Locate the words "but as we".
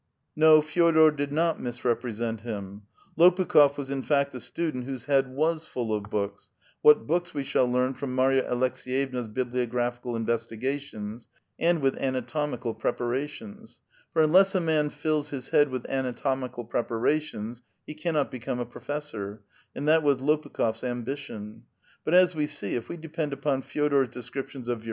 22.03-22.47